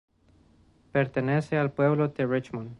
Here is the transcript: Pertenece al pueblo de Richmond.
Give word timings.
Pertenece 0.91 1.59
al 1.59 1.73
pueblo 1.73 2.07
de 2.07 2.25
Richmond. 2.25 2.69